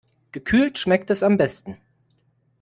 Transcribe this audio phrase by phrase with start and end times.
[0.31, 1.77] Gekühlt schmeckt es am besten.